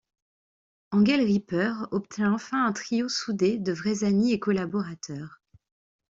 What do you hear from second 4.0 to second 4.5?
amis et